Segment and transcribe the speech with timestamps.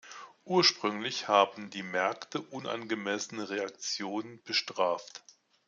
[0.45, 5.21] Ursprünglich haben die Märkte unangemessene Reaktionen bestraft.